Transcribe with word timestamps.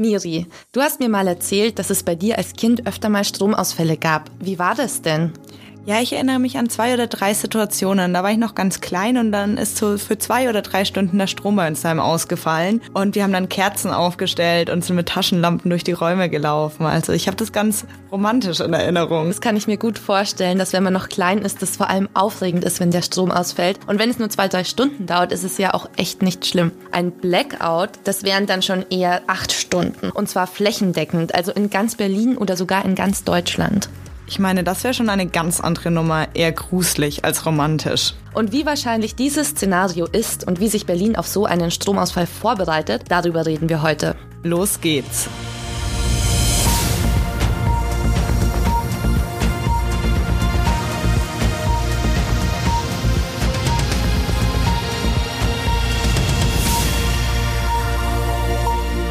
Miri, 0.00 0.46
du 0.72 0.80
hast 0.80 0.98
mir 0.98 1.10
mal 1.10 1.28
erzählt, 1.28 1.78
dass 1.78 1.90
es 1.90 2.02
bei 2.02 2.14
dir 2.14 2.38
als 2.38 2.54
Kind 2.54 2.86
öfter 2.86 3.10
mal 3.10 3.22
Stromausfälle 3.22 3.98
gab. 3.98 4.30
Wie 4.40 4.58
war 4.58 4.74
das 4.74 5.02
denn? 5.02 5.32
Ja, 5.86 5.98
ich 6.00 6.12
erinnere 6.12 6.38
mich 6.38 6.58
an 6.58 6.68
zwei 6.68 6.92
oder 6.92 7.06
drei 7.06 7.32
Situationen. 7.32 8.12
Da 8.12 8.22
war 8.22 8.30
ich 8.30 8.36
noch 8.36 8.54
ganz 8.54 8.82
klein 8.82 9.16
und 9.16 9.32
dann 9.32 9.56
ist 9.56 9.78
so 9.78 9.96
für 9.96 10.18
zwei 10.18 10.50
oder 10.50 10.60
drei 10.60 10.84
Stunden 10.84 11.16
der 11.16 11.26
Strom 11.26 11.56
bei 11.56 11.66
uns 11.66 11.80
daheim 11.80 12.00
ausgefallen. 12.00 12.82
Und 12.92 13.14
wir 13.14 13.22
haben 13.22 13.32
dann 13.32 13.48
Kerzen 13.48 13.90
aufgestellt 13.90 14.68
und 14.68 14.84
sind 14.84 14.96
mit 14.96 15.08
Taschenlampen 15.08 15.70
durch 15.70 15.82
die 15.82 15.92
Räume 15.92 16.28
gelaufen. 16.28 16.84
Also 16.84 17.14
ich 17.14 17.26
habe 17.28 17.36
das 17.38 17.52
ganz 17.52 17.86
romantisch 18.12 18.60
in 18.60 18.74
Erinnerung. 18.74 19.28
Das 19.28 19.40
kann 19.40 19.56
ich 19.56 19.66
mir 19.66 19.78
gut 19.78 19.98
vorstellen, 19.98 20.58
dass 20.58 20.74
wenn 20.74 20.82
man 20.82 20.92
noch 20.92 21.08
klein 21.08 21.38
ist, 21.38 21.62
das 21.62 21.78
vor 21.78 21.88
allem 21.88 22.10
aufregend 22.12 22.64
ist, 22.64 22.78
wenn 22.78 22.90
der 22.90 23.02
Strom 23.02 23.30
ausfällt. 23.30 23.80
Und 23.86 23.98
wenn 23.98 24.10
es 24.10 24.18
nur 24.18 24.28
zwei, 24.28 24.48
drei 24.48 24.64
Stunden 24.64 25.06
dauert, 25.06 25.32
ist 25.32 25.44
es 25.44 25.56
ja 25.56 25.72
auch 25.72 25.88
echt 25.96 26.20
nicht 26.20 26.46
schlimm. 26.46 26.72
Ein 26.92 27.10
Blackout, 27.10 27.90
das 28.04 28.22
wären 28.22 28.44
dann 28.46 28.60
schon 28.60 28.84
eher 28.90 29.22
acht 29.28 29.50
Stunden. 29.50 30.10
Und 30.10 30.28
zwar 30.28 30.46
flächendeckend, 30.46 31.34
also 31.34 31.52
in 31.52 31.70
ganz 31.70 31.94
Berlin 31.94 32.36
oder 32.36 32.56
sogar 32.56 32.84
in 32.84 32.94
ganz 32.94 33.24
Deutschland. 33.24 33.88
Ich 34.30 34.38
meine, 34.38 34.62
das 34.62 34.84
wäre 34.84 34.94
schon 34.94 35.08
eine 35.08 35.26
ganz 35.26 35.60
andere 35.60 35.90
Nummer, 35.90 36.28
eher 36.34 36.52
gruselig 36.52 37.24
als 37.24 37.46
romantisch. 37.46 38.14
Und 38.32 38.52
wie 38.52 38.64
wahrscheinlich 38.64 39.16
dieses 39.16 39.48
Szenario 39.48 40.06
ist 40.06 40.46
und 40.46 40.60
wie 40.60 40.68
sich 40.68 40.86
Berlin 40.86 41.16
auf 41.16 41.26
so 41.26 41.46
einen 41.46 41.72
Stromausfall 41.72 42.28
vorbereitet, 42.28 43.06
darüber 43.08 43.44
reden 43.44 43.68
wir 43.68 43.82
heute. 43.82 44.14
Los 44.44 44.80
geht's. 44.80 45.28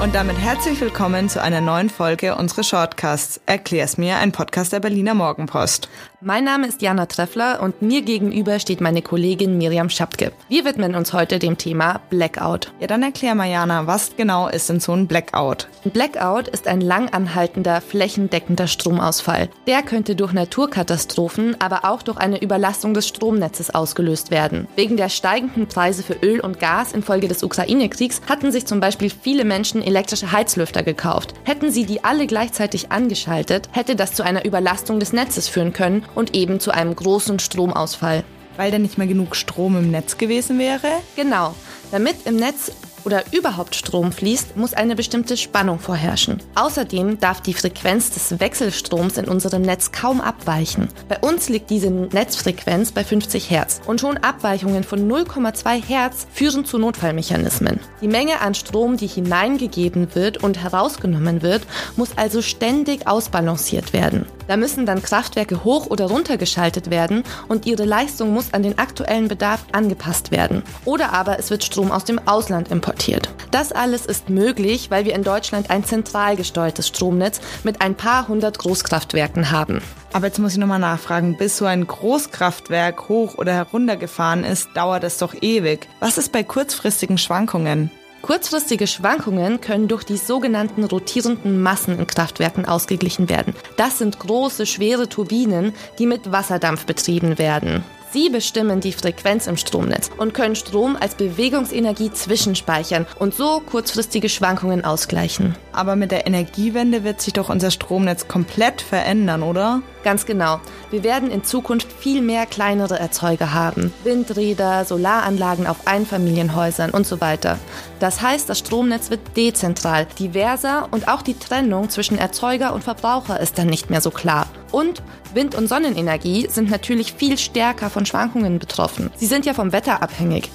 Und 0.02 0.16
damit 0.16 0.38
herzlich 0.38 0.80
willkommen 0.80 1.28
zu 1.28 1.42
einer 1.42 1.60
neuen 1.60 1.90
Folge 1.90 2.36
unseres 2.36 2.70
Shortcasts. 2.70 3.42
Erklär's 3.46 3.98
mir, 3.98 4.16
ein 4.16 4.32
Podcast 4.32 4.72
der 4.72 4.80
Berliner 4.80 5.14
Morgenpost. 5.14 5.90
Mein 6.22 6.44
Name 6.44 6.68
ist 6.68 6.82
Jana 6.82 7.06
Treffler 7.06 7.62
und 7.64 7.82
mir 7.82 8.02
gegenüber 8.02 8.60
steht 8.60 8.82
meine 8.82 9.02
Kollegin 9.02 9.58
Miriam 9.58 9.90
Schapke. 9.90 10.34
Wir 10.50 10.66
widmen 10.66 10.94
uns 10.94 11.14
heute 11.14 11.40
dem 11.40 11.58
Thema 11.58 12.02
Blackout. 12.10 12.74
Ja, 12.82 12.88
dann 12.88 13.04
erklär 13.04 13.36
mal, 13.36 13.50
Jana, 13.50 13.88
was 13.88 14.18
genau 14.18 14.50
ist 14.50 14.68
denn 14.68 14.82
so 14.82 14.92
ein 14.92 15.08
Blackout? 15.08 15.70
Ein 15.86 15.92
Blackout 15.92 16.50
ist 16.50 16.68
ein 16.68 16.82
lang 16.82 17.08
anhaltender, 17.08 17.80
flächendeckender 17.80 18.68
Stromausfall. 18.68 19.48
Der 19.66 19.82
könnte 19.82 20.18
durch 20.18 20.34
Naturkatastrophen, 20.34 21.56
aber 21.62 21.86
auch 21.86 22.02
durch 22.02 22.18
eine 22.18 22.42
Überlastung 22.42 22.94
des 22.94 23.08
Stromnetzes 23.08 23.74
ausgelöst 23.74 24.30
werden. 24.30 24.68
Wegen 24.76 24.98
der 24.98 25.08
steigenden 25.08 25.68
Preise 25.68 26.04
für 26.04 26.18
Öl 26.22 26.42
und 26.42 26.60
Gas 26.60 26.92
infolge 26.92 27.30
des 27.30 27.44
Ukraine-Kriegs 27.44 28.20
hatten 28.28 28.52
sich 28.52 28.66
zum 28.66 28.82
Beispiel 28.82 29.10
viele 29.10 29.46
Menschen 29.46 29.82
elektrische 29.82 30.34
Heizlüfter 30.34 30.84
gekauft. 30.84 31.34
Hätten 31.46 31.72
sie 31.72 31.86
die 31.86 32.04
alle 32.04 32.28
gleichzeitig 32.28 32.92
angeschaltet, 32.92 33.70
hätte 33.72 33.96
das 33.96 34.16
zu 34.16 34.24
einer 34.24 34.44
Überlastung 34.44 35.00
des 35.00 35.14
Netzes 35.14 35.48
führen 35.48 35.72
können 35.72 36.04
und 36.16 36.36
eben 36.36 36.60
zu 36.60 36.72
einem 36.72 36.96
großen 36.96 37.40
Stromausfall. 37.40 38.24
Weil 38.58 38.72
dann 38.72 38.82
nicht 38.82 38.98
mehr 38.98 39.08
genug 39.08 39.36
Strom 39.36 39.78
im 39.78 39.92
Netz 39.92 40.18
gewesen 40.18 40.60
wäre? 40.60 40.88
Genau. 41.16 41.56
Damit 41.92 42.26
im 42.26 42.36
Netz 42.36 42.72
oder 43.06 43.24
überhaupt 43.32 43.76
Strom 43.76 44.12
fließt, 44.12 44.58
muss 44.58 44.74
eine 44.74 44.96
bestimmte 44.96 45.38
Spannung 45.38 45.80
vorherrschen. 45.80 46.42
Außerdem 46.56 47.20
darf 47.20 47.42
die 47.42 47.54
Frequenz 47.54 48.12
des 48.12 48.40
Wechselstroms 48.40 49.18
in 49.18 49.26
unserem 49.26 49.62
Netz 49.62 49.92
kaum 49.92 50.22
abweichen. 50.22 50.90
Bei 51.08 51.18
uns 51.20 51.50
liegt 51.50 51.70
diese 51.70 51.90
Netzfrequenz 51.90 52.92
bei 52.92 53.04
50 53.04 53.50
Hertz 53.50 53.82
und 53.88 54.02
schon 54.02 54.18
Abweichungen 54.18 54.84
von 54.84 55.10
0,2 55.10 55.82
Hertz 55.84 56.28
führen 56.34 56.66
zu 56.66 56.78
Notfallmechanismen. 56.78 57.80
Die 58.02 58.08
Menge 58.08 58.42
an 58.42 58.56
Strom, 58.56 58.98
die 58.98 59.08
hineingegeben 59.08 60.14
wird 60.16 60.44
und 60.44 60.62
herausgenommen 60.62 61.42
wird, 61.42 61.64
muss 61.96 62.18
also 62.18 62.42
ständig 62.42 63.08
ausbalanciert 63.08 63.94
werden. 63.94 64.26
Da 64.48 64.58
müssen 64.58 64.88
dann 64.88 65.04
Kraftwerke 65.04 65.64
hoch 65.64 65.88
oder 65.88 66.08
runter 66.08 66.38
geschaltet 66.38 66.90
werden 66.90 67.24
und 67.48 67.68
ihre 67.68 67.86
Leistung 67.86 68.34
muss 68.34 68.52
an 68.52 68.64
den 68.64 68.80
aktuellen 68.80 69.28
Bedarf 69.28 69.64
angepasst 69.72 70.32
werden. 70.32 70.64
Oder 70.86 71.14
aber 71.14 71.38
es 71.38 71.52
wird 71.52 71.64
Strom 71.64 71.92
aus 71.92 72.04
dem 72.04 72.20
Ausland 72.28 72.70
importiert 72.70 72.89
importiert. 72.90 73.30
Das 73.52 73.72
alles 73.72 74.06
ist 74.06 74.30
möglich, 74.30 74.92
weil 74.92 75.06
wir 75.06 75.16
in 75.16 75.24
Deutschland 75.24 75.70
ein 75.70 75.84
zentral 75.84 76.36
gesteuertes 76.36 76.88
Stromnetz 76.88 77.40
mit 77.64 77.82
ein 77.82 77.96
paar 77.96 78.28
hundert 78.28 78.58
Großkraftwerken 78.60 79.52
haben. 79.52 79.82
Aber 80.14 80.28
jetzt 80.28 80.40
muss 80.40 80.54
ich 80.54 80.58
nochmal 80.58 80.80
nachfragen, 80.80 81.38
bis 81.38 81.58
so 81.58 81.66
ein 81.66 81.86
Großkraftwerk 81.86 83.10
hoch 83.10 83.36
oder 83.38 83.54
heruntergefahren 83.54 84.44
ist, 84.44 84.70
dauert 84.74 85.04
es 85.04 85.18
doch 85.18 85.36
ewig. 85.40 85.88
Was 86.00 86.18
ist 86.18 86.32
bei 86.32 86.44
kurzfristigen 86.44 87.18
Schwankungen? 87.18 87.92
Kurzfristige 88.22 88.86
Schwankungen 88.86 89.62
können 89.62 89.88
durch 89.88 90.04
die 90.04 90.18
sogenannten 90.18 90.84
rotierenden 90.84 91.62
Massen 91.62 91.98
in 91.98 92.06
Kraftwerken 92.06 92.66
ausgeglichen 92.66 93.30
werden. 93.30 93.56
Das 93.78 93.98
sind 93.98 94.20
große, 94.20 94.66
schwere 94.66 95.08
Turbinen, 95.08 95.74
die 96.00 96.06
mit 96.06 96.32
Wasserdampf 96.32 96.86
betrieben 96.86 97.38
werden. 97.38 97.84
Sie 98.12 98.30
bestimmen 98.30 98.80
die 98.80 98.92
Frequenz 98.92 99.46
im 99.46 99.56
Stromnetz 99.56 100.10
und 100.18 100.34
können 100.34 100.56
Strom 100.56 100.98
als 101.00 101.14
Bewegungsenergie 101.14 102.12
zwischenspeichern 102.12 103.06
und 103.20 103.36
so 103.36 103.60
kurzfristige 103.60 104.30
Schwankungen 104.30 104.84
ausgleichen. 104.84 105.56
Aber 105.74 105.96
mit 105.96 106.10
der 106.10 106.26
Energiewende 106.26 107.04
wird 107.04 107.22
sich 107.22 107.34
doch 107.34 107.50
unser 107.50 107.70
Stromnetz 107.70 108.28
komplett 108.28 108.82
verändern, 108.82 109.44
oder? 109.44 109.84
Ganz 110.04 110.26
genau. 110.26 110.62
Wir 110.92 111.04
werden 111.04 111.30
in 111.30 111.44
Zukunft 111.44 111.92
viel 111.92 112.22
mehr 112.22 112.46
kleinere 112.46 112.98
Erzeuger 112.98 113.54
haben. 113.54 113.94
Windräder, 114.04 114.86
Solaranlagen 114.86 115.68
auf 115.68 115.88
Einfamilienhäusern 115.88 116.92
und 116.92 117.06
so 117.06 117.20
weiter. 117.20 117.58
Das 118.00 118.22
heißt, 118.22 118.50
das 118.50 118.60
Stromnetz 118.60 119.10
wird 119.10 119.20
dezentral, 119.36 120.08
diverser 120.18 120.88
und 120.92 121.10
auch 121.10 121.22
die 121.22 121.38
Trennung 121.38 121.90
zwischen 121.90 122.18
Erzeuger 122.18 122.74
und 122.74 122.84
Verbraucher 122.84 123.40
ist 123.40 123.58
dann 123.58 123.68
nicht 123.68 123.90
mehr 123.90 124.02
so 124.02 124.10
klar. 124.10 124.48
Und 124.72 125.04
Wind- 125.34 125.56
und 125.56 125.68
Sonnenenergie 125.68 126.48
sind 126.50 126.72
natürlich 126.72 127.14
viel 127.14 127.38
stärker 127.38 127.90
von 127.90 128.06
Schwankungen 128.06 128.58
betroffen. 128.58 129.12
Sie 129.16 129.26
sind 129.26 129.46
ja 129.46 129.54
vom 129.54 129.74
Wetter 129.74 130.02
abhängig. 130.02 130.50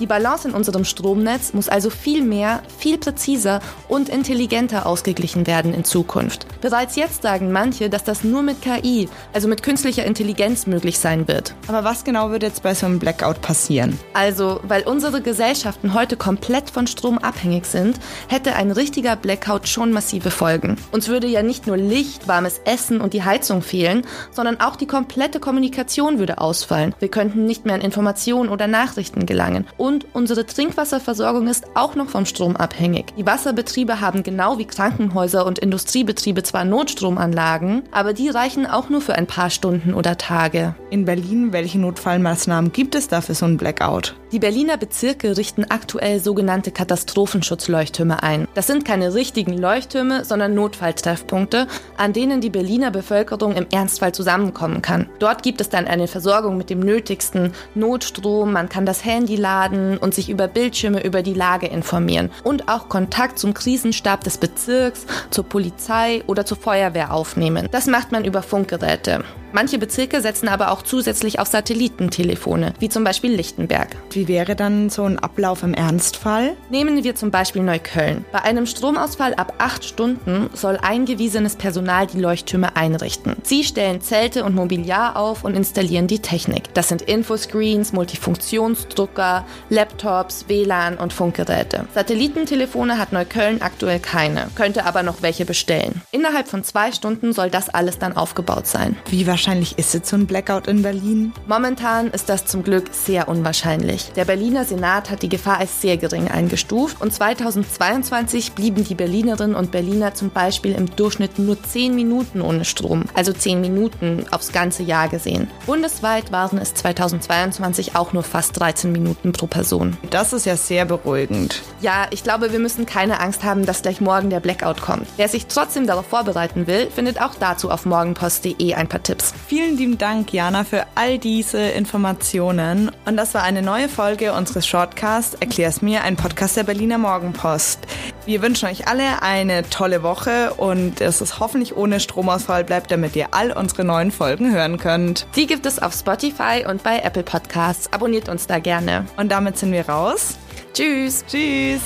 Die 0.00 0.06
Balance 0.06 0.48
in 0.48 0.54
unserem 0.54 0.84
Stromnetz 0.84 1.52
muss 1.52 1.68
also 1.68 1.88
viel 1.88 2.22
mehr, 2.22 2.62
viel 2.78 2.98
präziser 2.98 3.60
und 3.86 4.08
intelligenter 4.08 4.86
ausgeglichen 4.86 5.46
werden 5.46 5.72
in 5.72 5.84
Zukunft. 5.84 6.46
Bereits 6.60 6.96
jetzt 6.96 7.22
sagen 7.22 7.52
manche, 7.52 7.88
dass 7.88 8.02
das 8.02 8.24
nur 8.24 8.42
mit 8.42 8.60
KI, 8.60 9.08
also 9.32 9.46
mit 9.46 9.62
künstlicher 9.62 10.04
Intelligenz 10.04 10.66
möglich 10.66 10.98
sein 10.98 11.28
wird. 11.28 11.54
Aber 11.68 11.84
was 11.84 12.02
genau 12.02 12.30
wird 12.30 12.42
jetzt 12.42 12.62
bei 12.64 12.74
so 12.74 12.86
einem 12.86 12.98
Blackout 12.98 13.40
passieren? 13.40 13.98
Also, 14.14 14.60
weil 14.64 14.82
unsere 14.82 15.20
Gesellschaften 15.20 15.94
heute 15.94 16.16
komplett 16.16 16.70
von 16.70 16.88
Strom 16.88 17.18
abhängig 17.18 17.66
sind, 17.66 18.00
hätte 18.28 18.56
ein 18.56 18.72
richtiger 18.72 19.14
Blackout 19.14 19.68
schon 19.68 19.92
massive 19.92 20.32
Folgen. 20.32 20.76
Uns 20.90 21.06
würde 21.06 21.28
ja 21.28 21.42
nicht 21.42 21.68
nur 21.68 21.76
Licht, 21.76 22.26
warmes 22.26 22.60
Essen 22.64 23.00
und 23.00 23.14
die 23.14 23.22
Heizung 23.22 23.62
fehlen, 23.62 24.02
sondern 24.32 24.58
auch 24.60 24.74
die 24.74 24.86
komplette 24.86 25.38
Kommunikation 25.38 26.18
würde 26.18 26.38
ausfallen. 26.38 26.94
Wir 26.98 27.08
könnten 27.08 27.46
nicht 27.46 27.64
mehr 27.64 27.76
an 27.76 27.80
Informationen 27.80 28.48
oder 28.48 28.66
Nachrichten 28.66 29.24
gelangen 29.26 29.66
und 29.84 30.06
unsere 30.14 30.46
Trinkwasserversorgung 30.46 31.46
ist 31.46 31.66
auch 31.74 31.94
noch 31.94 32.08
vom 32.08 32.24
Strom 32.24 32.56
abhängig. 32.56 33.12
Die 33.18 33.26
Wasserbetriebe 33.26 34.00
haben 34.00 34.22
genau 34.22 34.56
wie 34.56 34.64
Krankenhäuser 34.64 35.44
und 35.44 35.58
Industriebetriebe 35.58 36.42
zwar 36.42 36.64
Notstromanlagen, 36.64 37.82
aber 37.90 38.14
die 38.14 38.30
reichen 38.30 38.64
auch 38.64 38.88
nur 38.88 39.02
für 39.02 39.14
ein 39.14 39.26
paar 39.26 39.50
Stunden 39.50 39.92
oder 39.92 40.16
Tage. 40.16 40.74
In 40.88 41.04
Berlin, 41.04 41.52
welche 41.52 41.78
Notfallmaßnahmen 41.78 42.72
gibt 42.72 42.94
es 42.94 43.08
da 43.08 43.20
für 43.20 43.34
so 43.34 43.44
einen 43.44 43.58
Blackout? 43.58 44.14
Die 44.32 44.38
Berliner 44.38 44.78
Bezirke 44.78 45.36
richten 45.36 45.66
aktuell 45.68 46.18
sogenannte 46.18 46.72
Katastrophenschutzleuchttürme 46.72 48.22
ein. 48.22 48.48
Das 48.54 48.66
sind 48.66 48.84
keine 48.84 49.12
richtigen 49.12 49.56
Leuchttürme, 49.56 50.24
sondern 50.24 50.54
Notfalltreffpunkte, 50.54 51.68
an 51.98 52.12
denen 52.12 52.40
die 52.40 52.50
Berliner 52.50 52.90
Bevölkerung 52.90 53.54
im 53.54 53.66
Ernstfall 53.70 54.12
zusammenkommen 54.12 54.80
kann. 54.80 55.10
Dort 55.18 55.42
gibt 55.42 55.60
es 55.60 55.68
dann 55.68 55.86
eine 55.86 56.08
Versorgung 56.08 56.56
mit 56.56 56.70
dem 56.70 56.80
nötigsten 56.80 57.52
Notstrom, 57.74 58.52
man 58.52 58.68
kann 58.68 58.86
das 58.86 59.04
Handy 59.04 59.36
laden, 59.36 59.73
werden 59.74 59.98
und 59.98 60.14
sich 60.14 60.30
über 60.30 60.48
Bildschirme 60.48 61.04
über 61.04 61.22
die 61.22 61.34
Lage 61.34 61.66
informieren 61.66 62.30
und 62.42 62.68
auch 62.68 62.88
Kontakt 62.88 63.38
zum 63.38 63.54
Krisenstab 63.54 64.24
des 64.24 64.38
Bezirks, 64.38 65.06
zur 65.30 65.44
Polizei 65.44 66.22
oder 66.26 66.46
zur 66.46 66.56
Feuerwehr 66.56 67.12
aufnehmen. 67.12 67.68
Das 67.70 67.86
macht 67.86 68.12
man 68.12 68.24
über 68.24 68.42
Funkgeräte. 68.42 69.24
Manche 69.54 69.78
Bezirke 69.78 70.20
setzen 70.20 70.48
aber 70.48 70.72
auch 70.72 70.82
zusätzlich 70.82 71.38
auf 71.38 71.46
Satellitentelefone, 71.46 72.74
wie 72.80 72.88
zum 72.88 73.04
Beispiel 73.04 73.32
Lichtenberg. 73.32 73.94
Wie 74.10 74.26
wäre 74.26 74.56
dann 74.56 74.90
so 74.90 75.04
ein 75.04 75.16
Ablauf 75.16 75.62
im 75.62 75.74
Ernstfall? 75.74 76.56
Nehmen 76.70 77.04
wir 77.04 77.14
zum 77.14 77.30
Beispiel 77.30 77.62
Neukölln. 77.62 78.24
Bei 78.32 78.42
einem 78.42 78.66
Stromausfall 78.66 79.34
ab 79.34 79.54
acht 79.58 79.84
Stunden 79.84 80.50
soll 80.54 80.76
eingewiesenes 80.82 81.54
Personal 81.54 82.08
die 82.08 82.18
Leuchttürme 82.18 82.74
einrichten. 82.74 83.36
Sie 83.44 83.62
stellen 83.62 84.00
Zelte 84.00 84.42
und 84.42 84.56
Mobiliar 84.56 85.14
auf 85.14 85.44
und 85.44 85.56
installieren 85.56 86.08
die 86.08 86.18
Technik. 86.18 86.74
Das 86.74 86.88
sind 86.88 87.02
Infoscreens, 87.02 87.92
Multifunktionsdrucker, 87.92 89.46
Laptops, 89.70 90.46
WLAN 90.48 90.96
und 90.96 91.12
Funkgeräte. 91.12 91.86
Satellitentelefone 91.94 92.98
hat 92.98 93.12
Neukölln 93.12 93.62
aktuell 93.62 94.00
keine, 94.00 94.48
könnte 94.56 94.84
aber 94.84 95.04
noch 95.04 95.22
welche 95.22 95.44
bestellen. 95.44 96.02
Innerhalb 96.10 96.48
von 96.48 96.64
zwei 96.64 96.90
Stunden 96.90 97.32
soll 97.32 97.50
das 97.50 97.68
alles 97.68 98.00
dann 98.00 98.16
aufgebaut 98.16 98.66
sein. 98.66 98.96
Wie 99.10 99.28
wahrscheinlich 99.28 99.43
wahrscheinlich 99.44 99.78
ist 99.78 99.92
jetzt 99.92 100.08
so 100.08 100.16
ein 100.16 100.26
Blackout 100.26 100.68
in 100.68 100.80
Berlin? 100.80 101.34
Momentan 101.46 102.08
ist 102.08 102.30
das 102.30 102.46
zum 102.46 102.62
Glück 102.62 102.88
sehr 102.92 103.28
unwahrscheinlich. 103.28 104.10
Der 104.16 104.24
Berliner 104.24 104.64
Senat 104.64 105.10
hat 105.10 105.20
die 105.20 105.28
Gefahr 105.28 105.58
als 105.58 105.82
sehr 105.82 105.98
gering 105.98 106.28
eingestuft 106.28 107.02
und 107.02 107.12
2022 107.12 108.52
blieben 108.52 108.84
die 108.84 108.94
Berlinerinnen 108.94 109.54
und 109.54 109.70
Berliner 109.70 110.14
zum 110.14 110.30
Beispiel 110.30 110.72
im 110.72 110.96
Durchschnitt 110.96 111.38
nur 111.38 111.62
10 111.62 111.94
Minuten 111.94 112.40
ohne 112.40 112.64
Strom, 112.64 113.04
also 113.12 113.34
10 113.34 113.60
Minuten 113.60 114.24
aufs 114.30 114.50
ganze 114.50 114.82
Jahr 114.82 115.10
gesehen. 115.10 115.50
Bundesweit 115.66 116.32
waren 116.32 116.56
es 116.56 116.72
2022 116.72 117.96
auch 117.96 118.14
nur 118.14 118.22
fast 118.22 118.58
13 118.58 118.92
Minuten 118.92 119.32
pro 119.32 119.46
Person. 119.46 119.98
Das 120.08 120.32
ist 120.32 120.46
ja 120.46 120.56
sehr 120.56 120.86
beruhigend. 120.86 121.60
Ja, 121.82 122.06
ich 122.12 122.22
glaube, 122.22 122.50
wir 122.50 122.60
müssen 122.60 122.86
keine 122.86 123.20
Angst 123.20 123.44
haben, 123.44 123.66
dass 123.66 123.82
gleich 123.82 124.00
morgen 124.00 124.30
der 124.30 124.40
Blackout 124.40 124.80
kommt. 124.80 125.06
Wer 125.18 125.28
sich 125.28 125.48
trotzdem 125.48 125.86
darauf 125.86 126.06
vorbereiten 126.06 126.66
will, 126.66 126.88
findet 126.90 127.20
auch 127.20 127.34
dazu 127.38 127.70
auf 127.70 127.84
morgenpost.de 127.84 128.72
ein 128.72 128.88
paar 128.88 129.02
Tipps. 129.02 129.33
Vielen 129.46 129.76
lieben 129.76 129.98
Dank, 129.98 130.32
Jana, 130.32 130.64
für 130.64 130.86
all 130.94 131.18
diese 131.18 131.60
Informationen. 131.60 132.90
Und 133.04 133.16
das 133.16 133.34
war 133.34 133.42
eine 133.42 133.62
neue 133.62 133.88
Folge 133.88 134.32
unseres 134.32 134.66
Shortcasts 134.66 135.36
Erklär's 135.40 135.82
mir, 135.82 136.02
ein 136.02 136.16
Podcast 136.16 136.56
der 136.56 136.64
Berliner 136.64 136.98
Morgenpost. 136.98 137.80
Wir 138.26 138.40
wünschen 138.40 138.68
euch 138.68 138.88
alle 138.88 139.22
eine 139.22 139.68
tolle 139.68 140.02
Woche 140.02 140.54
und 140.54 141.00
dass 141.00 141.20
es 141.20 141.40
hoffentlich 141.40 141.76
ohne 141.76 142.00
Stromausfall 142.00 142.64
bleibt, 142.64 142.90
damit 142.90 143.14
ihr 143.16 143.28
all 143.32 143.52
unsere 143.52 143.84
neuen 143.84 144.10
Folgen 144.10 144.52
hören 144.52 144.78
könnt. 144.78 145.26
Die 145.36 145.46
gibt 145.46 145.66
es 145.66 145.78
auf 145.80 145.92
Spotify 145.92 146.64
und 146.66 146.82
bei 146.82 147.00
Apple 147.00 147.22
Podcasts. 147.22 147.92
Abonniert 147.92 148.28
uns 148.28 148.46
da 148.46 148.58
gerne. 148.58 149.06
Und 149.16 149.30
damit 149.30 149.58
sind 149.58 149.72
wir 149.72 149.88
raus. 149.88 150.38
Tschüss. 150.72 151.24
Tschüss. 151.26 151.82